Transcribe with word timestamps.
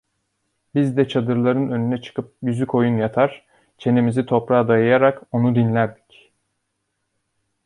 Biz 0.75 0.97
de 0.97 1.07
çadırların 1.07 1.71
önüne 1.71 2.01
çıkıp 2.01 2.35
yüzükoyun 2.41 2.97
yatar, 2.97 3.45
çenemizi 3.77 4.25
toprağa 4.25 4.67
dayayarak 4.67 5.21
onu 5.31 5.55
dinlerdik. 5.55 6.31